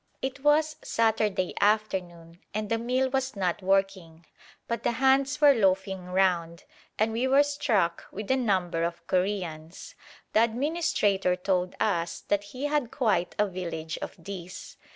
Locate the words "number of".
8.35-9.05